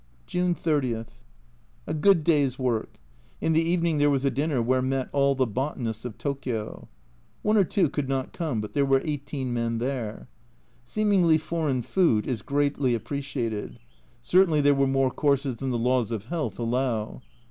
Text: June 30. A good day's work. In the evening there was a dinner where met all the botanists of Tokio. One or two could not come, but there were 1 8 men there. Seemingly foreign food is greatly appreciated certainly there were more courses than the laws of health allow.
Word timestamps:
June 0.25 0.55
30. 0.55 1.05
A 1.85 1.93
good 1.93 2.23
day's 2.23 2.57
work. 2.57 2.97
In 3.39 3.53
the 3.53 3.61
evening 3.61 3.99
there 3.99 4.09
was 4.09 4.25
a 4.25 4.31
dinner 4.31 4.59
where 4.59 4.81
met 4.81 5.09
all 5.11 5.35
the 5.35 5.45
botanists 5.45 6.05
of 6.05 6.17
Tokio. 6.17 6.87
One 7.43 7.55
or 7.55 7.63
two 7.63 7.87
could 7.87 8.09
not 8.09 8.33
come, 8.33 8.61
but 8.61 8.73
there 8.73 8.83
were 8.83 8.97
1 8.97 9.07
8 9.07 9.33
men 9.45 9.77
there. 9.77 10.27
Seemingly 10.83 11.37
foreign 11.37 11.83
food 11.83 12.25
is 12.25 12.41
greatly 12.41 12.95
appreciated 12.95 13.77
certainly 14.23 14.59
there 14.59 14.73
were 14.73 14.87
more 14.87 15.11
courses 15.11 15.57
than 15.57 15.69
the 15.69 15.77
laws 15.77 16.09
of 16.11 16.25
health 16.25 16.57
allow. 16.57 17.21